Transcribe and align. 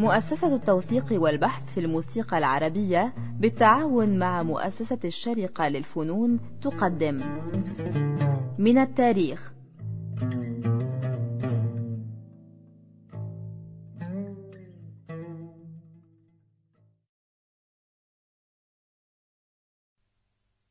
مؤسسة 0.00 0.54
التوثيق 0.54 1.22
والبحث 1.22 1.74
في 1.74 1.80
الموسيقى 1.80 2.38
العربية 2.38 3.14
بالتعاون 3.38 4.18
مع 4.18 4.42
مؤسسة 4.42 4.98
الشرقة 5.04 5.68
للفنون 5.68 6.60
تقدم. 6.60 7.16
من 8.58 8.78
التاريخ. 8.78 9.52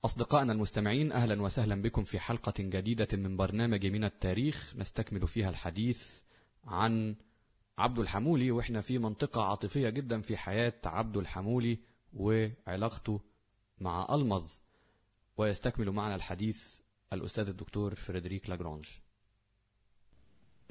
أصدقائنا 0.06 0.54
المستمعين 0.54 1.12
أهلا 1.12 1.42
وسهلا 1.42 1.82
بكم 1.82 2.04
في 2.04 2.20
حلقة 2.20 2.54
جديدة 2.60 3.08
من 3.14 3.38
برنامج 3.38 3.86
من 3.86 4.04
التاريخ. 4.04 4.74
نستكمل 4.78 5.28
فيها 5.28 5.50
الحديث 5.50 6.22
عن 6.64 7.16
عبد 7.80 8.00
الحمولي 8.00 8.52
وإحنا 8.52 8.82
في 8.82 8.98
منطقة 8.98 9.44
عاطفية 9.44 9.90
جدا 9.90 10.22
في 10.22 10.38
حياة 10.38 10.74
عبد 10.86 11.18
الحمولي 11.18 11.80
وعلاقته 12.14 13.22
مع 13.80 14.16
ألمظ 14.16 14.52
ويستكمل 15.38 15.92
معنا 15.92 16.16
الحديث 16.16 16.80
الأستاذ 17.14 17.50
الدكتور 17.50 17.96
فريدريك 17.96 18.50
لاجرانج. 18.50 18.86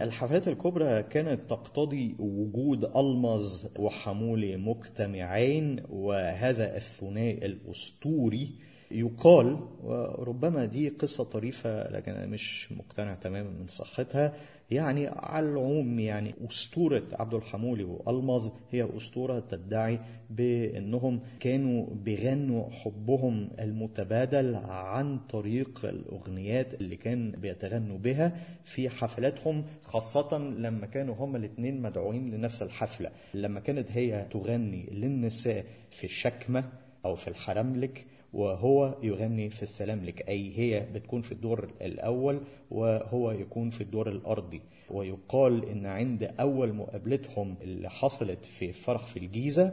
الحفلات 0.01 0.49
الكبرى 0.49 1.03
كانت 1.03 1.51
تقتضي 1.51 2.17
وجود 2.19 2.85
ألمظ 2.85 3.67
وحمولي 3.79 4.57
مجتمعين 4.57 5.85
وهذا 5.89 6.77
الثنائي 6.77 7.47
الأسطوري 7.47 8.59
يقال 8.91 9.59
وربما 9.85 10.65
دي 10.65 10.89
قصة 10.89 11.25
طريفة 11.25 11.91
لكن 11.91 12.13
أنا 12.13 12.27
مش 12.27 12.73
مقتنع 12.73 13.15
تماما 13.15 13.51
من 13.51 13.67
صحتها 13.67 14.33
يعني 14.71 15.07
على 15.07 15.47
العموم 15.49 16.01
يعني 16.01 16.35
أسطورة 16.51 17.03
عبد 17.13 17.35
الحمولي 17.35 17.85
وألمظ 17.85 18.51
هي 18.71 18.89
أسطورة 18.97 19.41
تدعي 19.41 20.01
بأنهم 20.31 21.21
كانوا 21.41 21.87
بيغنوا 21.95 22.71
حبهم 22.71 23.51
المتبادل 23.61 24.55
عن 24.55 25.19
طريق 25.19 25.85
الأغنيات 25.85 26.75
اللي 26.75 26.97
كان 26.97 27.31
بيتغنوا 27.31 27.99
بها 27.99 28.37
في 28.65 28.91
حفلاتهم 28.91 29.65
خاصة 29.83 30.39
لما 30.39 30.87
كانوا 30.87 31.15
هما 31.15 31.39
الاثنين 31.39 31.83
مدعوين 31.83 32.31
لنفس 32.35 32.63
الحفلة. 32.63 33.11
لما 33.35 33.61
كانت 33.61 33.93
هي 33.93 34.27
تغني 34.31 34.87
للنساء 34.93 35.65
في 35.91 36.05
الشكمة 36.05 36.65
أو 37.05 37.15
في 37.15 37.29
الحرملك 37.29 38.07
وهو 38.33 38.95
يغني 39.03 39.51
في 39.51 39.63
السلام. 39.63 40.05
لك 40.05 40.29
أي 40.29 40.59
هي 40.59 40.87
بتكون 40.95 41.21
في 41.21 41.33
الدور 41.33 41.71
الأول 41.81 42.41
وهو 42.71 43.31
يكون 43.31 43.71
في 43.71 43.81
الدور 43.81 44.09
الأرضي. 44.09 44.61
ويقال 44.91 45.69
إن 45.69 45.87
عند 45.87 46.35
أول 46.41 46.73
مقابلتهم 46.73 47.55
اللي 47.63 47.91
حصلت 47.91 48.45
في 48.45 48.73
فرح 48.73 49.07
في 49.07 49.19
الجيزة 49.19 49.73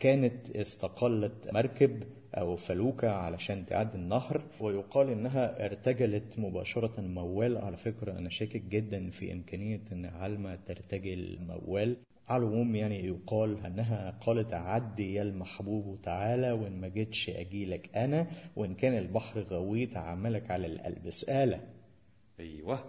كانت 0.00 0.50
استقلت 0.56 1.50
مركب 1.52 2.02
أو 2.34 2.56
فلوكة 2.56 3.10
علشان 3.10 3.66
تعدي 3.66 3.96
النهر. 3.98 4.42
ويقال 4.60 5.10
إنها 5.10 5.64
ارتجلت 5.64 6.38
مباشرة 6.38 7.00
موال 7.00 7.58
على 7.58 7.76
فكرة 7.76 8.12
أنا 8.12 8.28
شاكك 8.28 8.62
جدا 8.62 9.10
في 9.10 9.32
إمكانية 9.32 9.80
إن 9.92 10.04
علمة 10.06 10.58
ترتجل 10.66 11.38
موال 11.48 11.96
على 12.28 12.42
العموم 12.42 12.74
يعني 12.76 13.06
يقال 13.06 13.66
أنها 13.66 14.18
قالت 14.20 14.54
عدي 14.54 15.14
يا 15.14 15.22
المحبوب 15.22 15.98
تعالى 16.02 16.52
وإن 16.52 16.80
ما 16.80 16.88
جيتش 16.88 17.30
اجيلك 17.30 17.96
أنا 17.96 18.26
وإن 18.56 18.74
كان 18.74 18.98
البحر 18.98 19.40
غويت 19.40 19.96
عملك 19.96 20.50
على 20.50 20.66
القلب. 20.66 21.06
اساله 21.06 21.60
أيوه. 22.40 22.84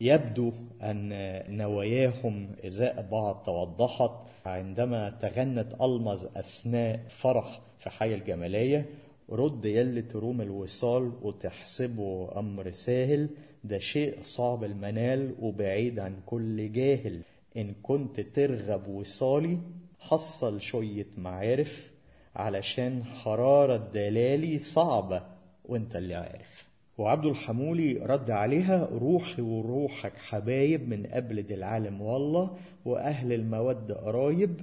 يبدو 0.00 0.52
أن 0.82 1.08
نواياهم 1.56 2.48
إزاء 2.66 3.08
بعض 3.10 3.42
توضحت 3.42 4.10
عندما 4.46 5.10
تغنت 5.10 5.74
المظ 5.82 6.26
أثناء 6.36 7.00
فرح 7.08 7.60
في 7.78 7.90
حي 7.90 8.14
الجمالية. 8.14 8.86
رد 9.30 9.64
يلي 9.64 10.02
تروم 10.02 10.40
الوصال 10.40 11.12
وتحسبه 11.22 12.38
أمر 12.38 12.70
ساهل. 12.70 13.28
ده 13.64 13.78
شيء 13.78 14.18
صعب 14.22 14.64
المنال 14.64 15.34
وبعيد 15.40 15.98
عن 15.98 16.16
كل 16.26 16.72
جاهل. 16.72 17.22
إن 17.56 17.74
كنت 17.82 18.20
ترغب 18.20 18.88
وصالي 18.88 19.58
حصل 19.98 20.60
شوية 20.60 21.06
معارف 21.18 21.92
علشان 22.36 23.04
حرارة 23.04 23.76
دلالي 23.76 24.58
صعبة 24.58 25.22
وانت 25.64 25.96
اللي 25.96 26.14
عارف. 26.14 26.66
وعبد 26.98 27.26
الحمولي 27.26 27.92
رد 27.92 28.30
عليها 28.30 28.88
روحي 28.92 29.42
وروحك 29.42 30.18
حبايب 30.18 30.88
من 30.88 31.06
قبل 31.06 31.38
العالم 31.38 32.02
والله 32.02 32.56
وأهل 32.84 33.32
المودة 33.32 33.94
قرايب 33.94 34.60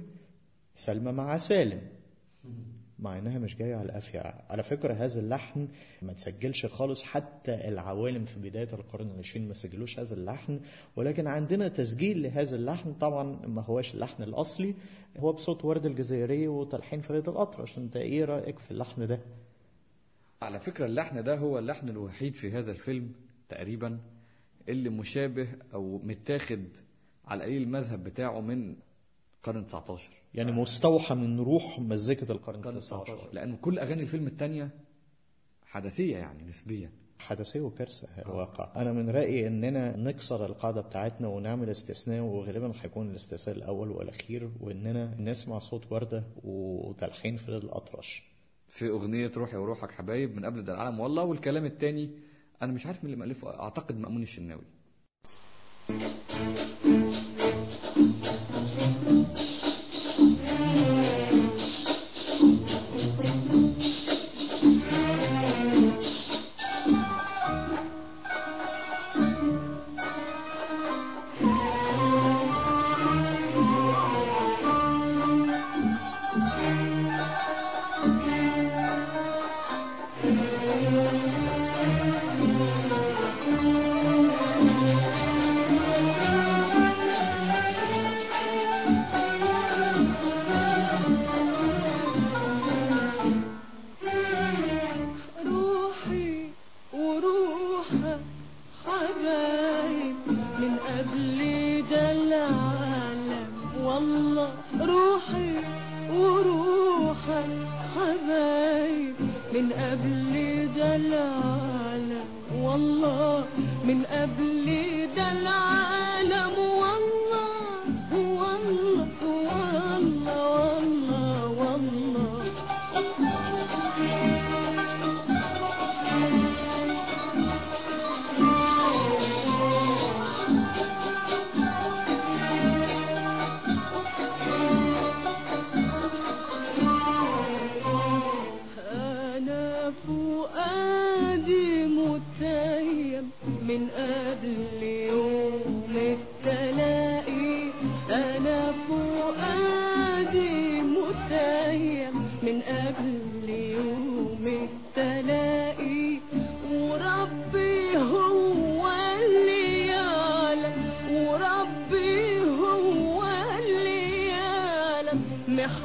سلمى 0.74 1.12
مع 1.12 1.38
سالم. 1.38 1.80
مع 3.04 3.18
إنها 3.18 3.38
مش 3.38 3.56
جاية 3.56 3.74
على 3.74 3.84
القافية. 3.86 4.20
على 4.50 4.62
فكرة 4.62 4.92
هذا 4.92 5.20
اللحن 5.20 5.68
ما 6.02 6.12
تسجلش 6.12 6.66
خالص 6.66 7.02
حتى 7.02 7.68
العوالم 7.68 8.24
في 8.24 8.40
بداية 8.40 8.68
القرن 8.72 9.10
العشرين 9.10 9.48
ما 9.48 9.54
سجلوش 9.54 9.98
هذا 9.98 10.14
اللحن. 10.14 10.60
ولكن 10.96 11.26
عندنا 11.26 11.68
تسجيل 11.68 12.22
لهذا 12.22 12.56
اللحن 12.56 12.92
طبعا 12.92 13.46
ما 13.46 13.62
هوش 13.62 13.94
اللحن 13.94 14.22
الأصلي 14.22 14.74
هو 15.18 15.32
بصوت 15.32 15.64
ورد 15.64 15.86
الجزائري 15.86 16.48
وتلحين 16.48 17.00
فريد 17.00 17.28
الأطرش. 17.28 17.78
أنت 17.78 17.96
إيه 17.96 18.24
رأيك 18.24 18.58
في 18.58 18.70
اللحن 18.70 19.06
ده؟ 19.06 19.20
على 20.42 20.60
فكرة 20.60 20.86
اللحن 20.86 21.22
ده 21.24 21.36
هو 21.36 21.58
اللحن 21.58 21.88
الوحيد 21.88 22.34
في 22.34 22.50
هذا 22.50 22.72
الفيلم 22.72 23.12
تقريبا 23.48 23.98
اللي 24.68 24.90
مشابه 24.90 25.48
أو 25.74 25.98
متاخد 25.98 26.64
على 27.24 27.38
القليل 27.38 27.62
المذهب 27.62 28.04
بتاعه 28.04 28.40
من 28.40 28.76
القرن 29.48 29.66
19 29.66 30.10
يعني 30.34 30.52
مستوحى 30.52 31.14
من 31.14 31.40
روح 31.40 31.78
مزيكة 31.80 32.32
القرن 32.32 32.56
القرن 32.56 32.78
19 32.78 33.14
19 33.16 33.34
لأن 33.34 33.56
كل 33.56 33.78
أغاني 33.78 34.02
الفيلم 34.02 34.26
التانية 34.26 34.70
حدثية 35.66 36.16
يعني 36.16 36.42
نسبيا. 36.44 36.90
حدثية 37.18 37.60
وكارثة 37.60 38.08
واقع. 38.26 38.72
أنا 38.76 38.92
من 38.92 39.10
رأيي 39.10 39.46
إننا 39.46 39.96
نكسر 39.96 40.46
القاعدة 40.46 40.80
بتاعتنا 40.80 41.28
ونعمل 41.28 41.70
استثناء 41.70 42.20
وغالبا 42.22 42.72
هيكون 42.80 43.10
الاستثناء 43.10 43.56
الأول 43.56 43.90
والأخير 43.90 44.50
وإننا 44.60 45.14
نسمع 45.20 45.58
صوت 45.58 45.92
وردة 45.92 46.24
وتلحين 46.44 47.36
فريد 47.36 47.64
الأطرش. 47.64 48.22
في 48.68 48.88
أغنية 48.88 49.30
روحي 49.36 49.56
وروحك 49.56 49.90
حبايب 49.90 50.36
من 50.36 50.44
قبل 50.44 50.64
ده 50.64 50.74
العالم 50.74 51.00
والله 51.00 51.24
والكلام 51.24 51.64
التاني 51.64 52.10
أنا 52.62 52.72
مش 52.72 52.86
عارف 52.86 53.04
مين 53.04 53.12
اللي 53.12 53.24
مألفه 53.24 53.60
أعتقد 53.60 53.98
مأمون 53.98 54.22
الشناوي. 54.22 54.64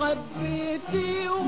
what 0.10 0.18
pity 0.34 1.39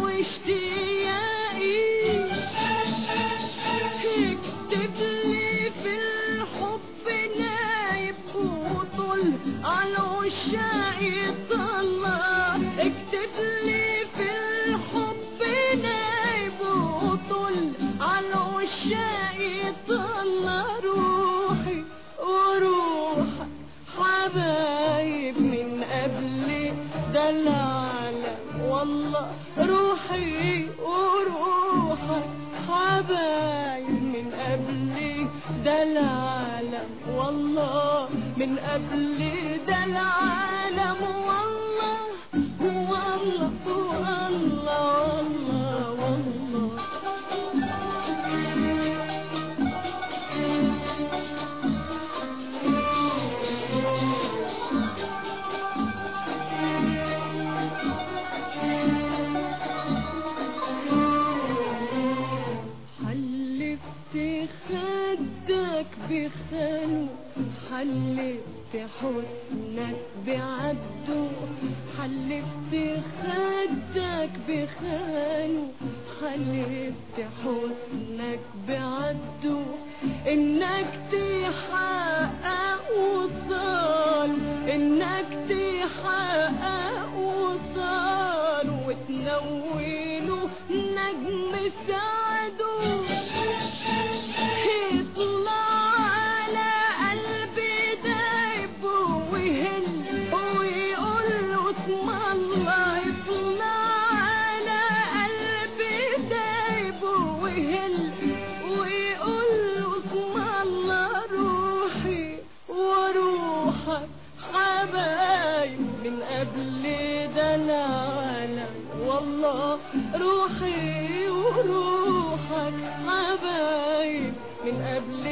ده 117.68 117.86
العالم 117.86 118.74
والله 119.08 119.80
روحي 120.16 121.30
وروحك 121.30 122.74
حبايب 123.08 124.34
من 124.66 124.76
قبل 124.82 125.24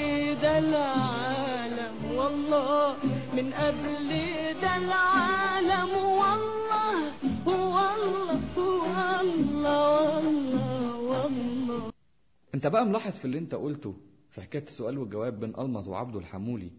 ده 0.42 0.58
العالم 0.60 1.94
والله 2.16 2.96
من 3.34 3.54
قبل 3.54 4.10
ده 4.62 4.78
العالم 4.78 5.90
والله. 5.98 7.14
والله 7.46 7.98
والله 8.58 10.18
والله 10.18 10.96
والله. 10.98 11.92
أنت 12.56 12.68
بقى 12.68 12.86
ملاحظ 12.86 13.12
في 13.18 13.26
اللي 13.26 13.38
أنت 13.38 13.56
قلته 13.56 13.94
في 14.30 14.42
حكاية 14.42 14.64
السؤال 14.64 14.98
والجواب 14.98 15.40
بين 15.40 15.54
ألمز 15.60 15.88
وعبده 15.88 16.20
الحمولي؟ 16.20 16.72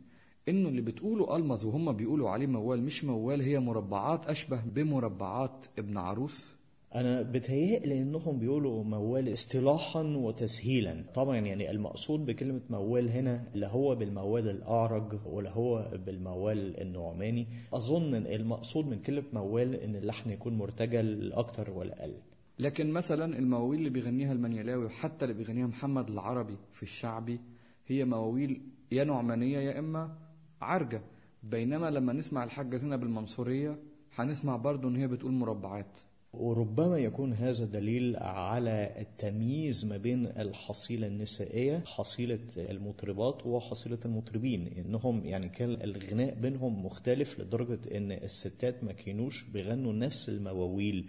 إنه 0.49 0.69
اللي 0.69 0.81
بتقوله 0.81 1.37
ألمز 1.37 1.65
وهم 1.65 1.93
بيقولوا 1.93 2.31
عليه 2.31 2.47
موال 2.47 2.83
مش 2.83 3.05
موال 3.05 3.41
هي 3.43 3.61
مربعات 3.61 4.27
أشبه 4.27 4.63
بمربعات 4.65 5.67
ابن 5.79 5.97
عروس. 5.97 6.57
أنا 6.95 7.23
بتهيألي 7.23 8.03
إنهم 8.03 8.39
بيقولوا 8.39 8.85
موال 8.85 9.33
اصطلاحا 9.33 10.03
وتسهيلا. 10.03 11.05
طبعا 11.15 11.37
يعني 11.37 11.71
المقصود 11.71 12.27
بكلمة 12.27 12.61
موال 12.71 13.09
هنا 13.11 13.45
لا 13.55 13.69
هو 13.69 13.95
بالموال 13.95 14.49
الأعرج 14.51 15.19
ولا 15.27 15.51
هو 15.51 15.91
بالموال 16.07 16.81
النعماني. 16.81 17.47
أظن 17.73 18.15
المقصود 18.15 18.87
من 18.87 18.99
كلمة 18.99 19.25
موال 19.33 19.75
إن 19.75 19.97
اللحن 19.97 20.31
يكون 20.31 20.55
مرتجل 20.59 21.33
أكتر 21.33 21.71
ولا 21.71 22.01
أقل. 22.01 22.15
لكن 22.59 22.91
مثلا 22.93 23.39
المواويل 23.39 23.79
اللي 23.79 23.91
بيغنيها 23.91 24.33
المنيلاوي 24.33 24.85
وحتى 24.85 25.25
اللي 25.25 25.35
بيغنيها 25.35 25.67
محمد 25.67 26.09
العربي 26.11 26.57
في 26.73 26.83
الشعبي 26.83 27.41
هي 27.87 28.05
مواويل 28.05 28.63
يا 28.93 29.05
نعمانية 29.05 29.59
يا 29.59 29.79
إما 29.79 30.17
عرجة. 30.61 31.03
بينما 31.43 31.91
لما 31.91 32.13
نسمع 32.13 32.45
الحاجة 32.45 32.77
زينب 32.77 33.03
المنصورية 33.03 33.79
هنسمع 34.15 34.57
برضو 34.57 34.89
إن 34.89 34.97
هي 34.97 35.09
بتقول 35.09 35.33
مربعات. 35.33 35.99
وربما 36.33 36.99
يكون 36.99 37.33
هذا 37.33 37.65
دليل 37.65 38.17
على 38.17 38.95
التمييز 38.99 39.85
ما 39.85 39.97
بين 39.97 40.27
الحصيلة 40.27 41.07
النسائية 41.07 41.83
حصيلة 41.87 42.39
المطربات 42.57 43.47
وحصيلة 43.47 43.99
المطربين. 44.05 44.67
إنهم 44.87 45.25
يعني 45.25 45.49
كان 45.49 45.71
الغناء 45.71 46.35
بينهم 46.35 46.87
مختلف 46.87 47.41
لدرجة 47.41 47.97
إن 47.97 48.13
الستات 48.13 48.85
ما 48.85 48.93
كانوش 48.93 49.43
بيغنوا 49.45 49.93
نفس 49.93 50.29
المواويل. 50.29 50.97
ال- 50.97 51.05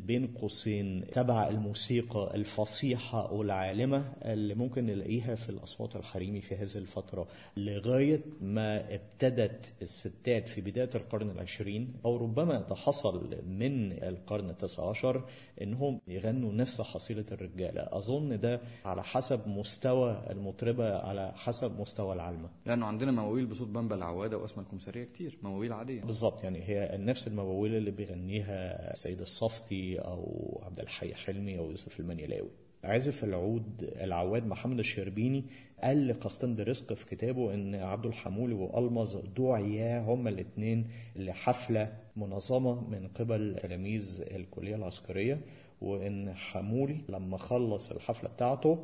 بين 0.00 0.26
قوسين 0.26 1.04
تبع 1.12 1.48
الموسيقى 1.48 2.34
الفصيحة 2.34 3.32
والعالمة 3.32 4.12
اللي 4.22 4.54
ممكن 4.54 4.86
نلاقيها 4.86 5.34
في 5.34 5.48
الأصوات 5.48 5.96
الحريمي 5.96 6.40
في 6.40 6.54
هذه 6.56 6.74
الفترة. 6.76 7.26
لغاية 7.56 8.20
ما 8.40 8.94
ابتدت 8.94 9.72
الستات 9.82 10.48
في 10.48 10.60
بداية 10.60 10.90
القرن 10.94 11.30
العشرين 11.30 11.92
أو 12.04 12.16
ربما 12.16 12.60
ده 12.68 12.74
حصل 12.74 13.36
من 13.48 13.92
القرن 13.92 14.50
التاسع 14.50 14.88
عشر 14.90 15.24
إنهم 15.62 16.00
يغنوا 16.08 16.52
نفس 16.52 16.80
حصيلة 16.80 17.24
الرجالة. 17.32 17.88
أظن 17.92 18.40
ده 18.40 18.60
على 18.84 19.02
حسب 19.02 19.48
مستوى 19.48 20.22
المطربة 20.30 20.98
على 20.98 21.32
حسب 21.36 21.80
مستوى 21.80 22.14
العلمة 22.14 22.48
لأنه 22.66 22.86
عندنا 22.86 23.12
مواويل 23.12 23.46
بصوت 23.46 23.68
بامبا 23.68 23.94
العوادة 23.94 24.38
وأسماء 24.38 24.66
الكمثرية 24.66 25.04
كتير 25.04 25.38
مواويل 25.42 25.72
عادية. 25.72 26.00
بالظبط 26.02 26.44
يعني 26.44 26.62
هي 26.62 26.96
نفس 26.98 27.26
المواويل 27.26 27.74
اللي 27.74 27.90
بيغنيها 27.90 28.94
سيد 28.94 29.20
الصفتي 29.58 29.98
أو 29.98 30.60
عبد 30.66 30.80
الحي 30.80 31.14
حلمي 31.14 31.58
أو 31.58 31.70
يوسف 31.70 32.00
المنيلاوي 32.00 32.50
عازف 32.84 33.24
العود 33.24 33.90
العواد 34.00 34.46
محمد 34.46 34.78
الشربيني 34.78 35.44
قال 35.82 36.08
لقسطند 36.08 36.60
رزق 36.60 36.92
في 36.92 37.06
كتابه 37.06 37.54
إن 37.54 37.74
عبد 37.74 38.06
الحمولي 38.06 38.54
والمز 38.54 39.16
دعيا 39.36 40.00
هما 40.00 40.30
الاثنين 40.30 40.86
لحفله 41.16 41.92
منظمة 42.16 42.88
من 42.90 43.08
قبل 43.08 43.56
تلاميذ 43.62 44.24
الكلية 44.30 44.74
العسكرية 44.76 45.40
وإن 45.80 46.34
حمولي 46.34 46.96
لما 47.08 47.36
خلص 47.36 47.92
الحفلة 47.92 48.30
بتاعته 48.30 48.78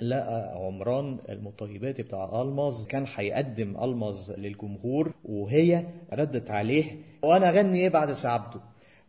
لقى 0.00 0.52
عمران 0.66 1.18
المطيباتي 1.28 2.02
بتاع 2.02 2.42
المز 2.42 2.86
كان 2.86 3.04
هيقدم 3.16 3.76
المز 3.84 4.30
للجمهور 4.38 5.12
وهي 5.24 5.86
ردت 6.12 6.50
عليه 6.50 6.96
وأنا 7.22 7.48
أغني 7.48 7.78
إيه 7.78 7.88
بعد 7.88 8.12
سعبده 8.12 8.60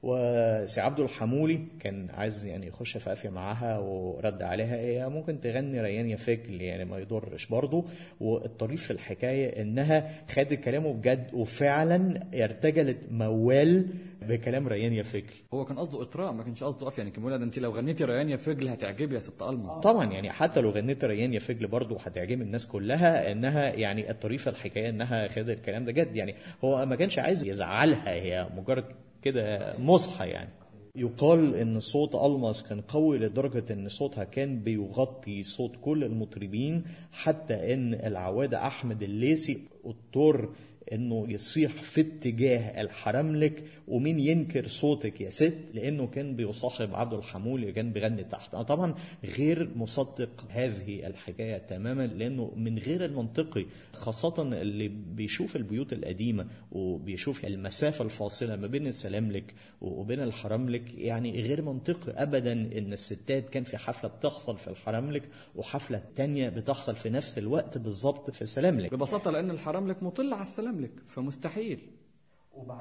وسي 0.08 0.82
عبده 0.82 1.04
الحمولي 1.04 1.60
كان 1.80 2.10
عايز 2.10 2.46
يعني 2.46 2.68
يخش 2.68 2.98
في 2.98 3.10
قافية 3.10 3.30
معاها 3.30 3.78
ورد 3.80 4.42
عليها 4.42 4.76
إيه 4.76 5.08
ممكن 5.10 5.40
تغني 5.40 5.82
ريان 5.82 6.10
يا 6.10 6.16
فجل 6.16 6.62
يعني 6.62 6.86
ما 6.86 6.98
يضرش 7.00 7.46
برضه. 7.46 7.86
والطريف 8.20 8.84
في 8.84 8.92
الحكاية 8.92 9.62
إنها 9.62 10.12
خدت 10.30 10.54
كلامه 10.54 10.94
بجد 10.94 11.34
وفعلا 11.34 12.20
ارتجلت 12.34 12.98
موال 13.12 13.88
بكلام 14.22 14.68
ريان 14.68 14.94
يا 14.94 15.04
فجل. 15.04 15.34
هو 15.54 15.66
كان 15.66 15.80
قصده 15.80 16.02
إطراء 16.02 16.32
ما 16.34 16.44
كانش 16.44 16.64
قصده 16.64 16.86
قف 16.86 16.98
يعني 16.98 17.12
كان 17.12 17.24
بيقول 17.24 17.38
ده 17.40 17.46
أنت 17.46 17.60
لو 17.60 17.72
غنيتي 17.72 18.06
ريان 18.06 18.30
يا 18.30 18.38
فجل 18.38 18.68
هتعجبي 18.70 19.16
يا 19.16 19.20
ست 19.20 19.42
ألمز 19.42 19.72
طبعا 19.72 20.12
يعني 20.12 20.30
حتى 20.32 20.62
لو 20.62 20.70
غنيت 20.70 21.06
ريان 21.06 21.34
يا 21.34 21.40
فجل 21.40 21.68
برضه 21.68 22.00
هتعجب 22.00 22.42
الناس 22.42 22.68
كلها 22.68 23.32
إنها 23.32 23.70
يعني 23.74 24.12
الطريفة 24.12 24.52
الحكاية 24.52 24.90
إنها 24.90 25.28
خدت 25.28 25.50
الكلام 25.58 25.84
ده 25.84 25.92
جد. 25.92 26.16
يعني 26.16 26.36
هو 26.64 26.86
ما 26.86 26.96
كانش 26.96 27.20
عايز 27.20 27.44
يزعلها 27.44 28.10
هي 28.14 28.48
مجرد 28.58 28.86
كده 29.22 29.74
مصحى 29.80 30.28
يعني. 30.28 30.50
يقال 30.96 31.56
إن 31.56 31.80
صوت 31.80 32.16
ألماس 32.16 32.64
كان 32.64 32.82
قوي 32.82 33.18
لدرجة 33.18 33.74
إن 33.74 33.90
صوتها 33.90 34.24
كان 34.24 34.60
بيغطي 34.60 35.44
صوت 35.44 35.76
كل 35.82 36.04
المطربين 36.04 36.84
حتى 37.12 37.74
إن 37.74 37.94
العواده 37.94 38.68
أحمد 38.68 39.04
الليسي 39.04 39.58
أضطر 39.86 40.50
إنه 40.92 41.26
يصيح 41.30 41.72
في 41.72 42.02
اتجاه 42.02 42.82
الحرملك 42.82 43.64
ومين 43.88 44.20
ينكر 44.20 44.68
صوتك 44.68 45.22
يا 45.22 45.30
ست؟ 45.30 45.58
لأنه 45.74 46.08
كان 46.08 46.36
بيصاحب 46.36 46.96
عبد 46.96 47.14
الحمولي 47.14 47.72
كان 47.72 47.92
بيغني 47.94 48.24
تحت. 48.24 48.54
أنا 48.54 48.64
طبعا 48.64 48.96
غير 49.38 49.70
مصدق 49.76 50.46
هذه 50.50 51.08
الحكاية 51.08 51.58
تماما 51.58 52.08
لأنه 52.08 52.52
من 52.56 52.78
غير 52.80 53.06
المنطقي 53.06 53.66
خاصة 53.94 54.42
اللي 54.62 54.88
بيشوف 54.88 55.56
البيوت 55.56 55.94
القديمة 55.94 56.48
وبيشوف 56.72 57.46
المسافة 57.46 58.06
الفاصلة 58.06 58.56
ما 58.56 58.68
بين 58.68 58.88
السلاملك 58.88 59.54
وبين 59.82 60.20
الحرملك 60.20 60.94
يعني 60.98 61.42
غير 61.42 61.62
منطقي 61.62 62.12
ابدا 62.12 62.52
إن 62.52 62.94
الستات 62.94 63.50
كان 63.50 63.64
في 63.64 63.78
حفلة 63.78 64.10
بتحصل 64.10 64.58
في 64.58 64.68
الحرملك 64.68 65.24
وحفلة 65.56 66.02
تانية 66.16 66.50
بتحصل 66.50 66.96
في 66.96 67.10
نفس 67.10 67.38
الوقت 67.38 67.78
بالظبط 67.78 68.32
في 68.32 68.42
السلاملك. 68.42 68.94
ببساطة 68.94 69.32
لأن 69.32 69.52
الحرملك 69.52 70.04
مطل 70.04 70.34
على 70.34 70.42
السلاملك 70.42 70.92
فمستحيل. 71.08 71.80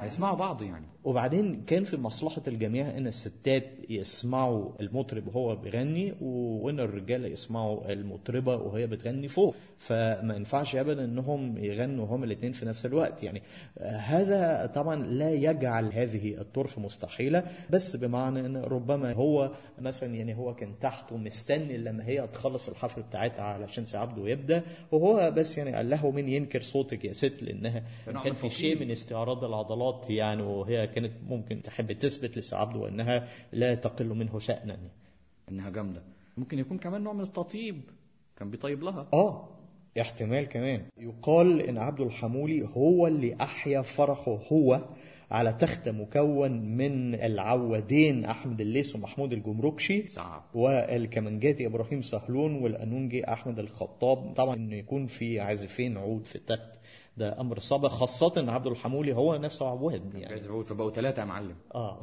هيسمعوا 0.01 0.37
بعض 0.37 0.63
يعني. 0.63 0.87
وبعدين 1.05 1.65
كان 1.67 1.85
في 1.85 1.97
مصلحة 1.97 2.43
الجميع 2.49 2.97
إن 2.97 3.07
الستات 3.07 3.65
يسمعوا 3.91 4.71
المطرب 4.81 5.27
وهو 5.27 5.57
بيغني 5.57 6.15
وإن 6.21 6.81
الرجالة 6.81 7.29
يسمعوا 7.29 7.93
المطربة 7.93 8.57
وهي 8.57 8.87
بتغني 8.87 9.29
فوق. 9.29 9.55
فما 9.79 10.35
ينفعش 10.37 10.77
ابدا 10.77 11.05
إنهم 11.05 11.59
يغنوا 11.59 12.07
هما 12.07 12.25
الاثنين 12.25 12.53
في 12.53 12.67
نفس 12.67 12.87
الوقت. 12.87 13.23
يعني 13.23 13.43
هذا 13.81 14.73
طبعا 14.75 14.97
لا 14.97 15.31
يجعل 15.31 15.93
هذه 15.93 16.41
الطرف 16.41 16.79
مستحيلة 16.79 17.45
بس 17.71 17.97
بمعنى 17.97 18.41
إن 18.41 18.57
ربما 18.57 19.13
هو 19.13 19.51
مثلا 19.79 20.15
يعني 20.15 20.37
هو 20.37 20.55
كان 20.55 20.79
تحت 20.79 21.13
ومستني 21.13 21.79
لما 21.79 22.07
هي 22.07 22.27
تخلص 22.27 22.69
الحفل 22.69 23.03
بتاعتها 23.03 23.43
علشان 23.45 23.85
سي 23.85 23.97
عبده 23.97 24.29
يبدأ 24.29 24.63
وهو 24.93 25.31
بس 25.37 25.59
يعني 25.59 25.73
قال 25.75 25.91
له 25.91 26.11
مين 26.11 26.29
ينكر 26.29 26.61
صوتك 26.61 27.05
يا 27.05 27.13
ست 27.13 27.43
لأنها 27.43 27.83
كان 28.25 28.35
في. 28.35 28.51
شيء 28.51 28.81
من 28.81 28.91
استعراض 28.91 29.45
العضلات 29.67 30.11
يعني 30.11 30.43
وهي 30.43 30.87
كانت 30.87 31.13
ممكن 31.29 31.63
تحب 31.63 31.93
تثبت 31.93 32.39
لسي 32.39 32.57
عبده 32.57 32.89
إنها 32.89 33.29
لا 33.53 33.75
تقل 33.75 34.07
منه 34.07 34.39
شأنا. 34.39 34.79
إنها 35.51 35.71
جامدة. 35.71 36.03
ممكن 36.37 36.59
يكون 36.59 36.79
كمان 36.79 37.03
نوع 37.03 37.13
من 37.13 37.21
التطيب. 37.21 37.81
كان 38.37 38.51
بيطيب 38.51 38.83
لها. 38.83 39.09
آه 39.13 39.49
احتمال 40.01 40.49
كمان. 40.49 40.83
يقال 40.99 41.61
إن 41.63 41.79
عبد 41.79 42.01
الحمولي 42.01 42.69
هو 42.77 43.07
اللي 43.07 43.37
أحيا 43.41 43.83
فرحه 43.83 44.39
هو 44.53 44.81
على 45.31 45.53
تخت 45.53 45.89
مكون 45.89 46.51
من 46.77 47.15
العوادين 47.15 48.25
أحمد 48.25 48.61
الليث 48.61 48.97
ومحمود 48.97 49.33
الجمركشي 49.33 50.09
صعب. 50.09 50.43
والكمنجاتي 50.55 51.67
إبراهيم 51.67 52.03
سهلون 52.03 52.55
والأنونجي 52.55 53.33
أحمد 53.33 53.59
الخطاب. 53.59 54.35
طبعا 54.35 54.55
إنه 54.55 54.77
يكون 54.77 55.07
في 55.07 55.41
عازفين 55.41 55.97
عود 55.97 56.25
في 56.25 56.37
التخت 56.37 56.71
ده 57.17 57.41
أمر 57.41 57.59
صعب 57.59 57.89
خاصة 57.89 58.33
إن 58.41 58.49
عبد 58.49 58.67
الحمولي 58.67 59.15
هو 59.15 59.37
نفسه 59.37 59.67
عواد 59.69 60.15
يعني. 60.15 60.41
فبقوا 60.65 60.91
ثلاثة 60.91 61.21
يا 61.21 61.27
معلم. 61.27 61.57
آه. 61.75 62.01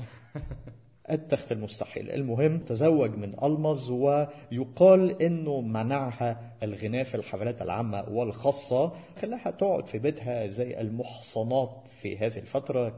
التخت 1.09 1.51
المستحيل. 1.51 2.11
المهم 2.11 2.59
تزوج 2.59 3.15
من 3.15 3.43
ألمز 3.43 3.89
ويقال 3.89 5.21
إنه 5.21 5.61
منعها 5.61 6.51
الغناء 6.63 7.03
في 7.03 7.15
الحفلات 7.15 7.61
العامة 7.61 8.05
والخاصة 8.09 8.91
خلاها 9.21 9.51
تقعد 9.51 9.87
في 9.87 9.99
بيتها 9.99 10.47
زي 10.47 10.81
المحصنات 10.81 11.87
في 12.01 12.17
هذه 12.17 12.37
الفترة 12.37 12.89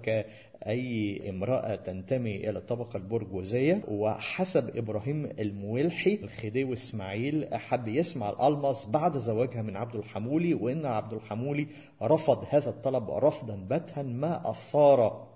كأي 0.61 1.29
امرأة 1.29 1.75
تنتمي 1.75 2.49
إلى 2.49 2.59
الطبقة 2.59 2.97
البرجوازية 2.97 3.81
وحسب 3.87 4.77
إبراهيم 4.77 5.25
المويلحي 5.39 6.19
الخديوي 6.23 6.73
إسماعيل 6.73 7.47
حب 7.53 7.87
يسمع 7.87 8.29
الألمز 8.29 8.85
بعد 8.85 9.17
زواجها 9.17 9.61
من 9.61 9.77
عبد 9.77 9.95
الحمولي 9.95 10.53
وإن 10.53 10.85
عبد 10.85 11.13
الحمولي 11.13 11.67
رفض 12.01 12.45
هذا 12.49 12.69
الطلب 12.69 13.11
رفضا 13.11 13.55
باتا 13.55 14.01
ما 14.01 14.49
أثار 14.49 15.27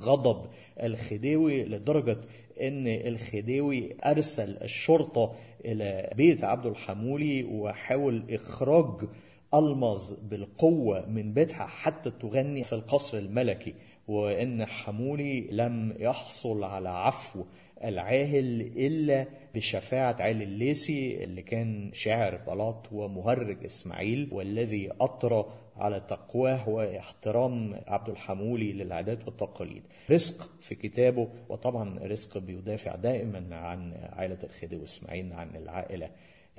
غضب 0.00 0.46
الخديوي 0.82 1.64
لدرجة 1.64 2.20
إن 2.62 2.86
الخديوي 2.86 3.96
أرسل 4.04 4.56
الشرطة 4.62 5.32
إلى 5.64 6.10
بيت 6.16 6.44
عبد 6.44 6.66
الحمولي 6.66 7.44
وحاول 7.44 8.22
إخراج 8.30 9.08
المز 9.54 10.12
بالقوة 10.12 11.06
من 11.06 11.32
بيتها 11.32 11.66
حتى 11.66 12.10
تغني 12.10 12.64
في 12.64 12.72
القصر 12.72 13.18
الملكي. 13.18 13.74
وإن 14.08 14.66
حمولي 14.66 15.40
لم 15.50 15.94
يحصل 15.98 16.64
على 16.64 16.88
عفو 16.88 17.44
العاهل 17.84 18.60
إلا 18.76 19.26
بشفاعة 19.54 20.16
علي 20.20 20.44
الليثي 20.44 21.24
اللي 21.24 21.42
كان 21.42 21.90
شاعر 21.92 22.36
بلاط 22.36 22.92
ومهرج 22.92 23.64
إسماعيل 23.64 24.28
والذي 24.32 24.90
أطرى 25.00 25.46
على 25.76 26.00
تقواه 26.00 26.68
واحترام 26.68 27.80
عبد 27.86 28.08
الحمولي 28.08 28.72
للعادات 28.72 29.26
والتقاليد. 29.26 29.82
رزق 30.10 30.50
في 30.60 30.74
كتابه 30.74 31.28
وطبعا 31.48 31.98
رزق 32.02 32.38
بيدافع 32.38 32.94
دائما 32.94 33.56
عن 33.56 33.92
عائلة 34.12 34.38
الخديوي 34.44 34.84
إسماعيل 34.84 35.32
عن 35.32 35.56
العائلة 35.56 36.10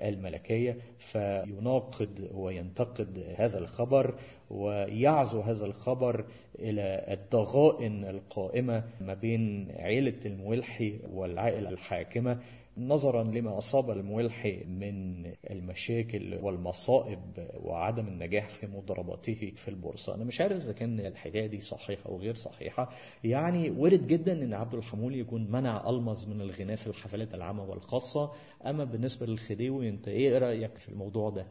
الملكية 0.04 0.78
فيناقض 1.00 2.30
وينتقد 2.34 3.36
هذا 3.38 3.58
الخبر 3.58 4.14
ويعزو 4.50 5.42
هذا 5.42 5.66
الخبر 5.66 6.26
إلى 6.60 7.06
الضغائن 7.14 8.06
القائمة 8.06 8.84
ما 9.02 9.14
بين 9.14 9.72
عيلة 9.80 10.14
المولحي 10.26 10.94
والعائلة 11.14 11.70
الحاكمة 11.70 12.40
نظرا 12.78 13.24
لما 13.24 13.58
أصاب 13.58 13.90
المولحي 13.90 14.64
من 14.64 15.26
المشاكل 15.50 16.40
والمصائب 16.42 17.50
وعدم 17.64 18.08
النجاح 18.08 18.50
في 18.50 18.68
مضارباته 18.68 19.52
في 19.56 19.68
البورصة. 19.68 20.16
أنا 20.16 20.24
مش 20.24 20.42
عارف 20.42 20.58
إذا 20.58 20.74
كان 20.74 21.00
الحكاية 21.00 21.48
دي 21.48 21.62
صحيحة 21.62 22.10
أو 22.10 22.18
غير 22.20 22.34
صحيحة. 22.36 22.90
يعني 23.24 23.70
وارد 23.70 24.08
جدا 24.08 24.44
أن 24.44 24.54
عبد 24.54 24.74
الحمولي 24.74 25.20
يكون 25.20 25.52
منع 25.52 25.90
ألمز 25.90 26.28
من 26.28 26.42
الغناء 26.42 26.76
في 26.76 26.88
الحفلات 26.88 27.36
العامة 27.36 27.64
والخاصة. 27.64 28.32
أما 28.66 28.84
بالنسبة 28.84 29.26
للخديوي 29.26 29.90
أنت 29.90 30.08
إيه 30.08 30.38
رأيك 30.38 30.78
في 30.78 30.90
الموضوع 30.90 31.30
ده؟ 31.30 31.48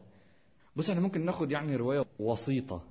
بص 0.77 0.91
إحنا 0.91 1.01
ممكن 1.03 1.25
ناخد 1.25 1.53
يعني 1.53 1.77
رواية 1.77 2.05
وسيطة 2.19 2.83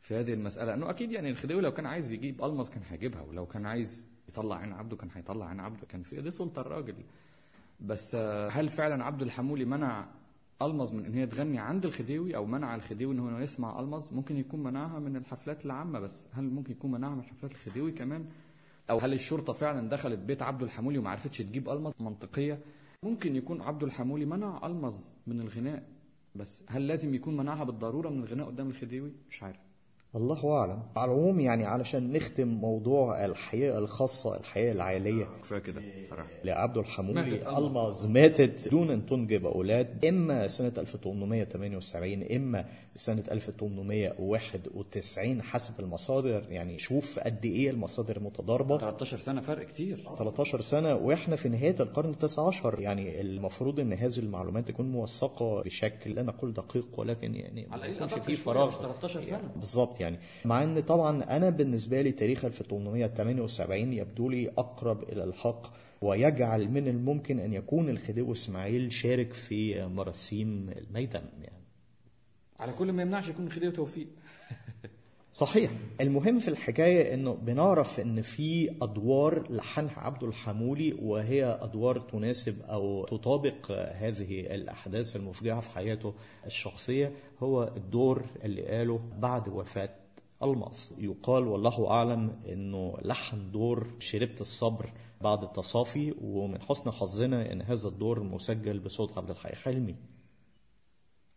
في 0.00 0.14
هذه 0.14 0.32
المسألة. 0.32 0.74
انه 0.74 0.90
أكيد 0.90 1.12
يعني 1.12 1.30
الخديوي 1.30 1.62
لو 1.62 1.72
كان 1.72 1.86
عايز 1.86 2.12
يجيب 2.12 2.44
المز 2.44 2.68
كان 2.68 2.82
هيجيبها 2.90 3.22
ولو 3.22 3.46
كان 3.46 3.66
عايز 3.66 4.06
يطلع 4.28 4.56
عين 4.56 4.72
عبده 4.72 4.96
كان 4.96 5.08
هيطلع 5.14 5.46
عين 5.46 5.60
عبده. 5.60 5.86
كان 5.86 6.02
في 6.02 6.16
ايديه 6.16 6.30
سلطة 6.30 6.60
الراجل. 6.60 6.94
بس 7.80 8.14
آه، 8.14 8.48
هل 8.48 8.68
فعلا 8.68 9.04
عبد 9.04 9.22
الحمولي 9.22 9.64
منع 9.64 10.08
المز 10.62 10.92
من 10.92 11.04
إن 11.04 11.14
هي 11.14 11.26
تغني 11.26 11.58
عند 11.58 11.86
الخديوي 11.86 12.36
أو 12.36 12.46
منع 12.46 12.74
الخديوي 12.74 13.14
إن 13.14 13.18
هو 13.18 13.38
يسمع 13.38 13.80
المز 13.80 14.12
ممكن 14.12 14.36
يكون 14.36 14.62
منعها 14.62 14.98
من 14.98 15.16
الحفلات 15.16 15.66
العامة 15.66 16.00
بس. 16.00 16.26
هل 16.32 16.44
ممكن 16.44 16.72
يكون 16.72 16.90
منعها 16.90 17.14
من 17.14 17.22
حفلات 17.22 17.52
الخديوي 17.52 17.92
كمان؟ 17.92 18.26
أو 18.90 18.98
هل 18.98 19.12
الشرطة 19.12 19.52
فعلا 19.52 19.88
دخلت 19.88 20.18
بيت 20.18 20.42
عبد 20.42 20.62
الحمولي 20.62 20.98
وما 20.98 21.10
عرفتش 21.10 21.38
تجيب 21.38 21.68
المز 21.68 21.92
منطقية؟ 22.00 22.58
ممكن 23.02 23.36
يكون 23.36 23.62
عبد 23.62 23.82
الحمولي 23.82 24.24
منع 24.24 24.66
المز 24.66 25.06
من 25.26 25.40
الغناء 25.40 25.88
بس. 26.34 26.62
هل 26.68 26.86
لازم 26.86 27.14
يكون 27.14 27.36
منعها 27.36 27.64
بالضرورة 27.64 28.08
من 28.08 28.18
الغناء 28.18 28.46
قدام 28.46 28.68
الخديوي؟ 28.68 29.12
مش 29.30 29.42
عارف. 29.42 29.69
الله 30.16 30.52
أعلم. 30.56 30.82
على 30.96 31.12
العموم 31.12 31.40
يعني 31.40 31.64
علشان 31.64 32.12
نختم 32.12 32.48
موضوع 32.48 33.24
الحياة 33.24 33.78
الخاصة 33.78 34.36
الحياة 34.36 34.72
العائلية. 34.72 35.24
كفاية 35.42 35.58
كده 35.58 35.82
صراحة. 36.10 36.28
لعبد 36.44 36.76
ألمز. 36.98 37.32
ألمز 37.32 38.06
ماتت 38.06 38.68
دون 38.68 38.90
أن 38.90 39.06
تنجب 39.06 39.46
أولاد 39.46 40.04
إما 40.04 40.48
سنة 40.48 40.72
1878 40.78 42.22
إما 42.22 42.64
سنة 42.96 43.24
1891 43.30 45.42
حسب 45.42 45.80
المصادر. 45.80 46.42
يعني 46.48 46.78
شوف 46.78 47.18
قد 47.18 47.44
إيه 47.44 47.70
المصادر 47.70 48.20
متضاربة. 48.20 48.78
13 48.78 49.18
سنة 49.18 49.40
فرق 49.40 49.66
كتير. 49.66 50.08
13 50.18 50.60
سنة 50.60 50.94
وإحنا 50.94 51.36
في 51.36 51.48
نهاية 51.48 51.76
القرن 51.80 52.10
التاسع 52.10 52.46
عشر. 52.46 52.80
يعني 52.80 53.20
المفروض 53.20 53.80
إن 53.80 53.92
هذه 53.92 54.18
المعلومات 54.18 54.68
تكون 54.68 54.92
موثقة 54.92 55.62
بشكل 55.62 56.10
لا 56.10 56.22
نقول 56.22 56.52
دقيق 56.52 56.86
ولكن 56.96 57.34
يعني 57.34 57.66
على 57.70 57.86
الأقل 57.86 58.22
شوية، 58.24 58.36
فراغ. 58.36 58.68
مش 58.68 58.74
13 58.74 59.24
سنة. 59.24 59.50
بالظبط 59.56 59.99
يعني. 60.00 60.18
مع 60.44 60.62
إن 60.62 60.80
طبعا 60.80 61.36
أنا 61.36 61.50
بالنسبة 61.50 62.02
لي 62.02 62.12
تاريخ 62.12 62.44
1878 62.44 63.92
يبدو 63.92 64.28
لي 64.28 64.48
أقرب 64.48 65.02
إلى 65.02 65.24
الحق 65.24 65.66
ويجعل 66.02 66.68
من 66.68 66.88
الممكن 66.88 67.38
أن 67.38 67.52
يكون 67.52 67.88
الخديوي 67.88 68.32
إسماعيل 68.32 68.92
شارك 68.92 69.32
في 69.32 69.86
مراسيم 69.86 70.70
الميدان 70.76 71.24
يعني. 71.42 71.64
على 72.60 72.72
كل 72.72 72.92
ما 72.92 73.02
يمنعش 73.02 73.28
يكون 73.28 73.46
الخديوي 73.46 73.72
توفيق. 73.72 74.08
صحيح. 75.32 75.70
المهم 76.00 76.38
في 76.38 76.48
الحكاية 76.48 77.14
إنه 77.14 77.34
بنعرف 77.34 78.00
إن 78.00 78.22
في 78.22 78.76
أدوار 78.82 79.52
لحنها 79.52 80.00
عبد 80.00 80.22
الحمولي 80.24 80.92
وهي 80.92 81.58
أدوار 81.60 81.98
تناسب 81.98 82.62
أو 82.62 83.04
تطابق 83.04 83.70
هذه 83.72 84.40
الأحداث 84.40 85.16
المفجعة 85.16 85.60
في 85.60 85.70
حياته 85.70 86.14
الشخصية 86.46 87.12
هو 87.38 87.72
الدور 87.76 88.24
اللي 88.44 88.62
قاله 88.66 89.00
بعد 89.18 89.48
وفاة 89.48 89.90
الماس. 90.42 90.94
يقال 90.98 91.46
والله 91.46 91.90
أعلم 91.90 92.40
إنه 92.48 92.96
لحن 93.02 93.50
دور 93.50 93.86
شربت 93.98 94.40
الصبر 94.40 94.92
بعد 95.20 95.42
التصافي 95.42 96.14
ومن 96.22 96.62
حسن 96.62 96.90
حظنا 96.90 97.52
إن 97.52 97.62
هذا 97.62 97.88
الدور 97.88 98.22
مسجل 98.22 98.78
بصوت 98.78 99.18
عبد 99.18 99.30
الحي 99.30 99.54
حلمي. 99.54 99.96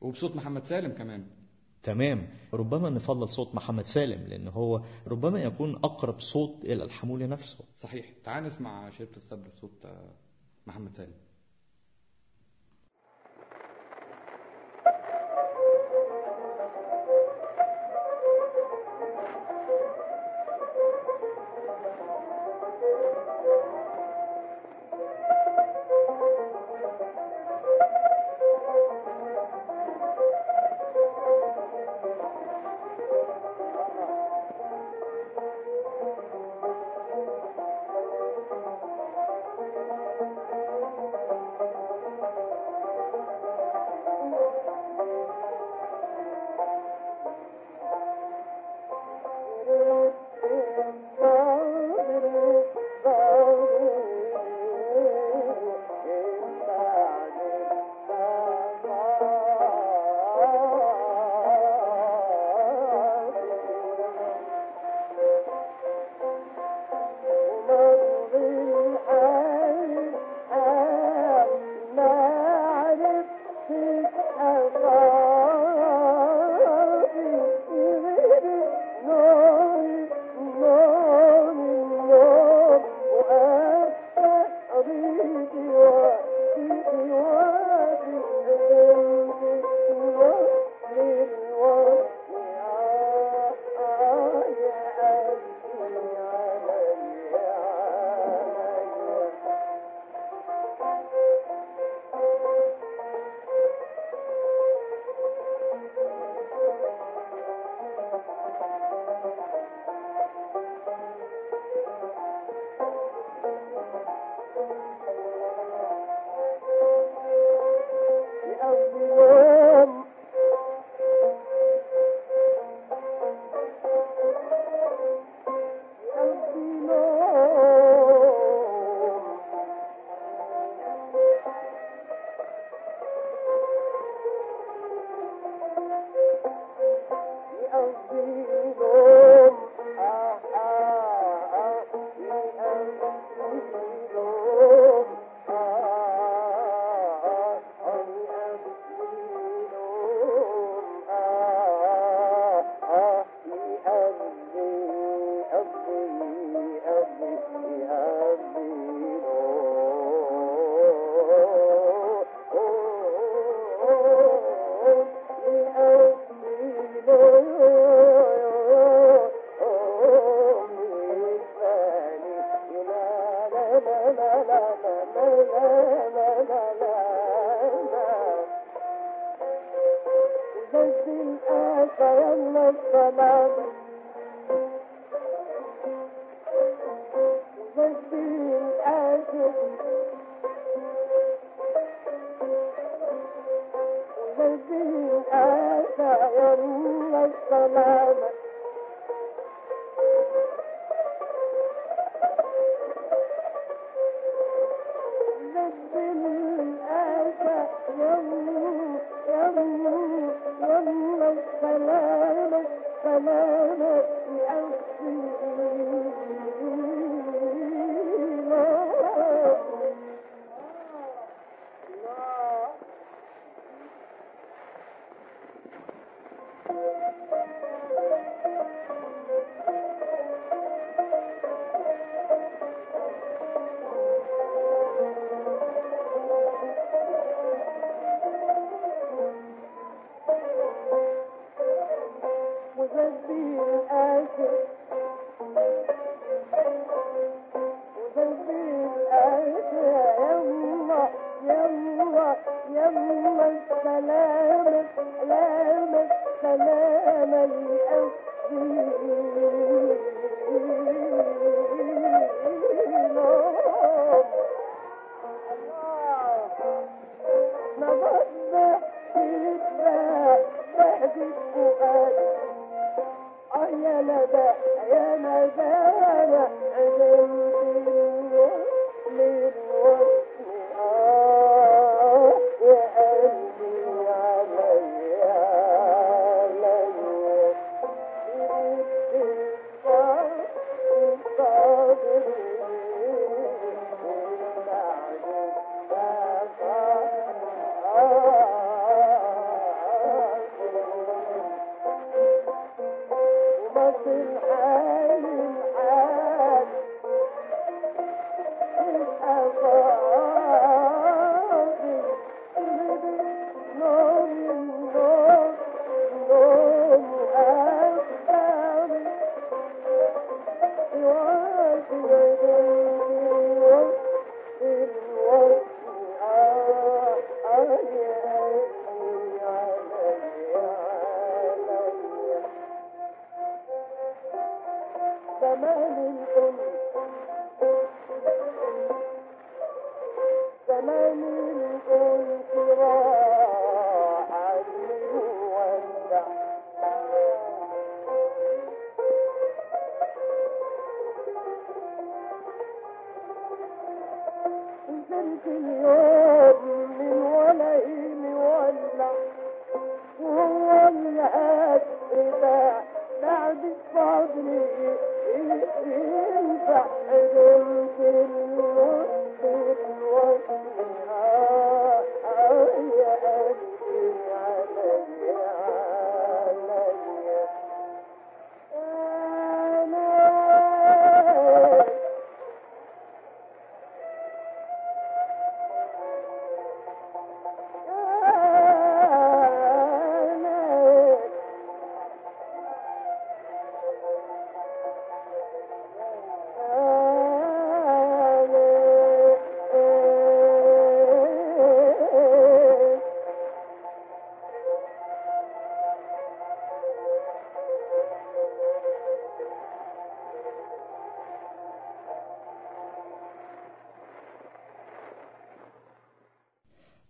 وبصوت 0.02 0.36
محمد 0.36 0.68
سالم 0.68 0.92
كمان. 0.92 1.43
تمام. 1.84 2.28
ربما 2.54 2.90
نفضل 2.90 3.30
صوت 3.30 3.56
محمد 3.56 3.86
سالم 3.86 4.28
لأن 4.28 4.48
هو 4.48 4.82
ربما 5.08 5.44
يكون 5.44 5.76
أقرب 5.76 6.20
صوت 6.20 6.66
إلى 6.66 6.84
الحمول 6.84 7.30
نفسه. 7.30 7.66
صحيح. 7.78 8.06
تعال 8.24 8.44
نسمع 8.44 8.90
شريط 8.90 9.16
الصبر 9.16 9.48
بصوت 9.58 9.86
آه، 9.86 10.12
محمد 10.68 10.98
سالم. 10.98 11.23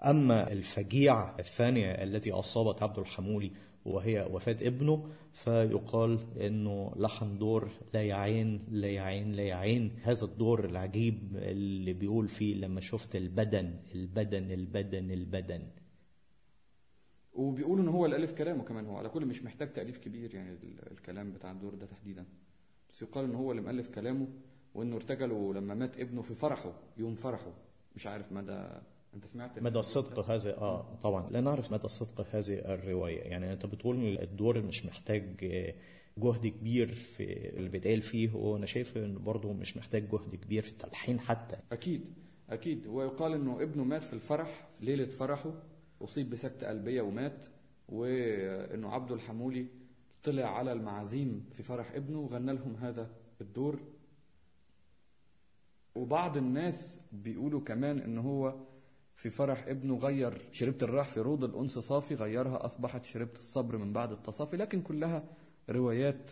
أما 0.05 0.51
الفجيعة 0.51 1.35
الثانية 1.39 1.91
التي 1.91 2.31
أصابت 2.31 2.83
عبد 2.83 2.99
الحمولي 2.99 3.51
وهي 3.85 4.27
وفاة 4.31 4.57
ابنه 4.61 5.09
فيقال 5.33 6.19
أنه 6.41 6.93
لحن 6.95 7.37
دور 7.37 7.69
لا 7.93 8.03
يعين 8.03 8.65
لا 8.71 8.87
يعين 8.87 9.31
لا 9.31 9.43
يعين. 9.43 9.91
هذا 10.03 10.25
الدور 10.25 10.65
العجيب 10.65 11.35
اللي 11.37 11.93
بيقول 11.93 12.27
فيه 12.27 12.55
لما 12.55 12.81
شفت 12.81 13.15
البدن 13.15 13.73
البدن 13.95 14.51
البدن 14.51 15.11
البدن. 15.11 15.63
وبيقولوا 17.33 17.83
إن 17.83 17.87
هو 17.89 18.05
اللي 18.05 18.15
الف 18.15 18.31
كلامه 18.31 18.63
كمان. 18.63 18.85
هو 18.85 18.97
على 18.97 19.09
كل 19.09 19.25
مش 19.25 19.43
محتاج 19.43 19.73
تأليف 19.73 19.97
كبير 19.97 20.35
يعني 20.35 20.49
ال- 20.51 20.91
الكلام 20.91 21.31
بتاع 21.33 21.51
الدور 21.51 21.75
ده 21.75 21.85
تحديدا. 21.85 22.25
بس 22.89 23.01
يقال 23.01 23.25
إن 23.25 23.35
هو 23.35 23.51
اللي 23.51 23.61
مؤلف 23.61 23.89
كلامه 23.89 24.27
وإنه 24.75 24.95
ارتجله 24.95 25.53
لما 25.53 25.73
مات 25.73 25.99
ابنه 25.99 26.21
في 26.21 26.35
فرحه 26.35 26.73
يوم 26.97 27.15
فرحه. 27.15 27.53
مش 27.95 28.07
عارف 28.07 28.31
مدى 28.31 28.67
أنت 29.15 29.25
سمعت 29.25 29.59
مدى 29.59 29.81
صدق 29.81 30.19
هذا 30.29 30.57
آه 30.57 30.95
طبعا. 31.01 31.29
لا 31.29 31.41
نعرف 31.41 31.73
مدى 31.73 31.87
صدق 31.87 32.27
هذه 32.31 32.53
الرواية. 32.73 33.21
يعني 33.21 33.53
أنت 33.53 33.65
بتقول 33.65 33.95
إن 33.95 34.23
الدور 34.23 34.61
مش 34.61 34.85
محتاج 34.85 35.43
آه، 35.43 35.73
جهد 36.17 36.47
كبير 36.47 36.87
في 36.91 37.49
اللي 37.49 37.69
بيتقال 37.69 38.01
فيه 38.01 38.35
وأنا 38.35 38.65
شايف 38.65 38.97
انه 38.97 39.19
برضه 39.19 39.53
مش 39.53 39.77
محتاج 39.77 40.09
جهد 40.09 40.35
كبير 40.35 40.63
في 40.63 40.71
التلحين 40.71 41.19
حتى. 41.19 41.57
أكيد 41.71 42.05
أكيد. 42.49 42.87
ويقال 42.87 43.33
إنه 43.33 43.61
ابنه 43.61 43.83
مات 43.83 44.03
في 44.03 44.13
الفرح 44.13 44.67
في 44.79 44.85
ليلة 44.85 45.05
فرحه 45.05 45.53
أصيب 46.01 46.29
بسكته 46.29 46.67
قلبية 46.67 47.01
ومات 47.01 47.45
وإنه 47.89 48.89
عبده 48.89 49.15
الحمولي 49.15 49.65
طلع 50.23 50.57
على 50.57 50.71
المعازيم 50.71 51.45
في 51.53 51.63
فرح 51.63 51.91
ابنه 51.91 52.19
وغنى 52.19 52.53
لهم 52.53 52.75
هذا 52.75 53.09
الدور. 53.41 53.79
وبعض 55.95 56.37
الناس 56.37 57.01
بيقولوا 57.11 57.61
كمان 57.61 57.99
إن 57.99 58.17
هو 58.17 58.55
في 59.15 59.29
فرح 59.29 59.65
ابنه 59.67 59.97
غير 59.97 60.41
شربت 60.51 60.83
الراح 60.83 61.07
في 61.07 61.19
روض 61.19 61.43
الأنس 61.43 61.79
صافي 61.79 62.15
غيرها 62.15 62.65
أصبحت 62.65 63.05
شربت 63.05 63.37
الصبر 63.37 63.77
من 63.77 63.93
بعد 63.93 64.11
التصافي. 64.11 64.57
لكن 64.57 64.81
كلها 64.81 65.23
روايات. 65.69 66.31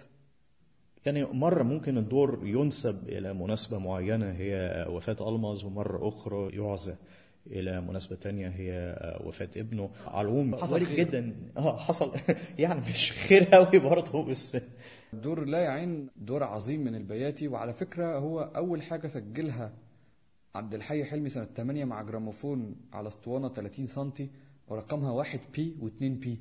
يعني 1.06 1.24
مرة 1.24 1.64
ممكن 1.64 1.98
الدور 1.98 2.40
ينسب 2.44 3.10
إلى 3.10 3.34
مناسبة 3.34 3.78
معينة 3.78 4.32
هي 4.32 4.86
وفاة 4.90 5.30
ألمظ 5.30 5.66
ومرة 5.66 6.08
أخرى 6.08 6.58
يعزى 6.58 6.96
إلى 7.48 7.82
مناسبة 7.82 8.16
تانية 8.16 8.48
هي 8.48 8.96
وفاة 9.26 9.50
ابنه. 9.58 9.90
على 10.08 10.28
العموم 10.28 10.56
حصل 10.56 10.84
خير. 10.86 10.98
جدا. 10.98 11.36
آه 11.58 11.78
حصل. 11.78 12.12
يعني 12.60 12.80
مش 12.80 13.12
خير 13.12 13.44
قوي 13.44 13.80
برضه 13.80 14.24
بس 14.26 14.58
دور 15.14 15.46
لا 15.46 15.60
يعين 15.60 16.08
دور 16.16 16.44
عظيم 16.44 16.84
من 16.84 16.96
البياتي. 16.96 17.48
وعلى 17.48 17.74
فكرة 17.74 18.18
هو 18.18 18.42
أول 18.42 18.82
حاجة 18.82 19.08
سجلها 19.08 19.74
عبد 20.56 20.74
الحي 20.74 21.06
حلمي 21.06 21.30
سنة 21.30 21.46
8 21.46 21.86
مع 21.86 22.02
جراموفون 22.02 22.76
على 22.94 23.08
أسطوانة 23.08 23.50
30 23.50 23.86
سنتي 23.88 24.30
ورقمها 24.68 25.12
1 25.12 25.40
بي 25.54 25.76
و2 25.82 26.02
بي 26.04 26.40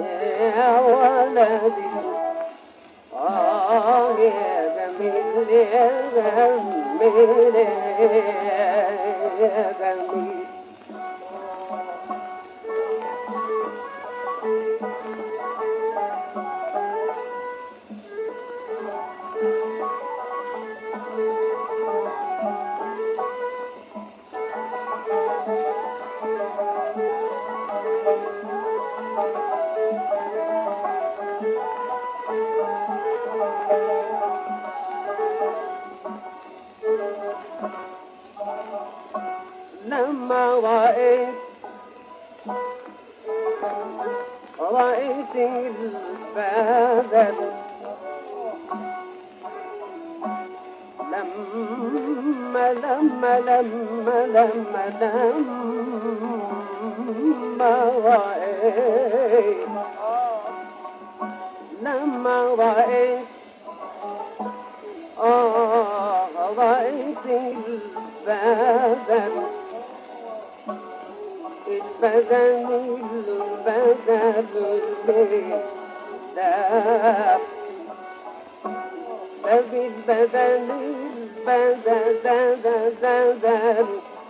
يا 0.00 0.80
ولدي 0.80 1.90
آه 3.16 4.10
يا 4.18 4.92
جميل 9.78 10.33
لما 54.84 55.44
لما 61.82 62.54
رأيت 62.56 63.26
لما 68.26 69.44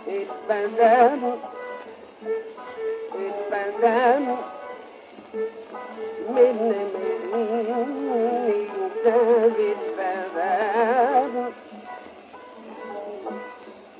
البدل 0.07 1.21
البدل 3.15 4.25
من 6.29 6.57
مني 7.33 8.67
ساب 9.03 9.57
البدل 9.59 11.33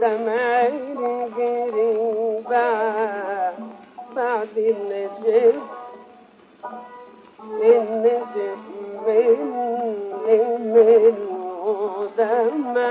دمعين 0.01 1.01
جري 1.37 1.93
بعد 2.51 3.55
بعد 4.17 4.57
النجم. 4.57 5.61
النجم 7.63 8.61
مني 9.07 10.41
من 10.59 11.17
ودمعين 12.09 12.89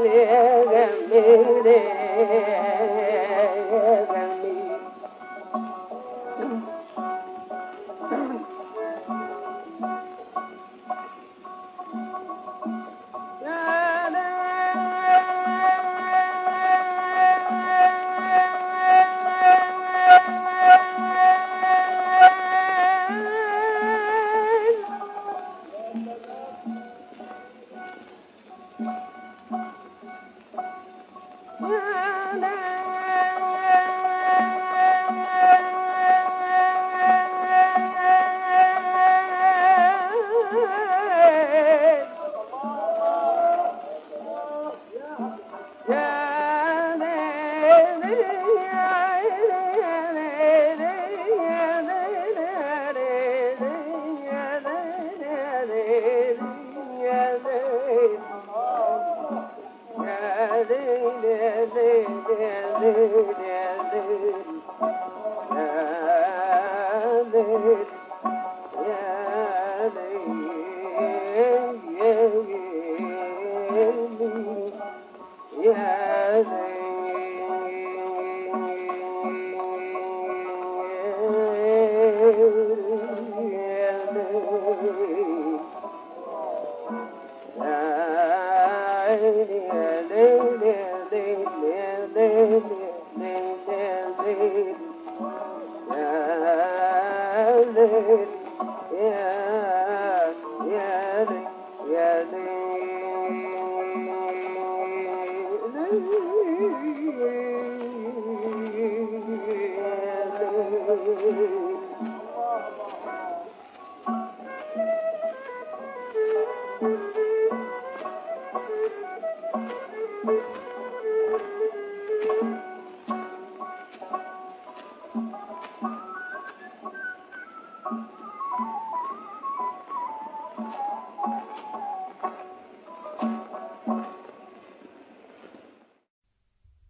جميل 0.00 1.66
le 60.70 60.76
le 61.22 61.34
le 61.74 61.88
le 62.80 62.92
le 63.10 63.52
le 63.90 65.09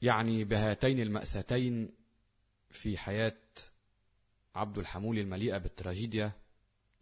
يعني 0.03 0.45
بهاتين 0.45 1.01
المأساتين 1.01 1.95
في 2.71 2.99
حياة 2.99 3.37
عبد 4.55 4.79
الحمول 4.79 5.19
المليئة 5.19 5.59
بالتراجيديا 5.59 6.33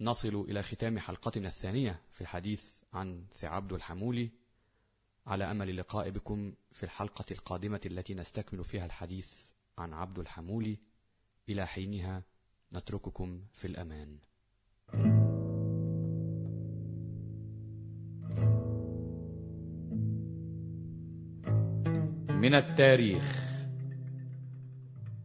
نصل 0.00 0.34
إلى 0.48 0.62
ختام 0.62 0.98
حلقتنا 0.98 1.48
الثانية 1.48 2.02
في 2.10 2.20
الحديث 2.20 2.64
عن 2.92 3.26
سي 3.32 3.46
عبد 3.46 3.72
الحمولي 3.72 4.30
على 5.26 5.50
أمل 5.50 5.70
اللقاء 5.70 6.10
بكم 6.10 6.54
في 6.72 6.82
الحلقة 6.82 7.24
القادمة 7.30 7.80
التي 7.86 8.14
نستكمل 8.14 8.64
فيها 8.64 8.86
الحديث 8.86 9.32
عن 9.78 9.92
عبد 9.92 10.18
الحمولي 10.18 10.78
إلى 11.48 11.66
حينها 11.66 12.22
نترككم 12.72 13.44
في 13.52 13.66
الأمان. 13.66 14.18
من 22.38 22.54
التاريخ. 22.54 23.24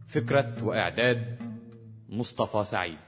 فكرة 0.08 0.64
وإعداد 0.64 1.42
مصطفى 2.08 2.64
سعيد. 2.64 2.98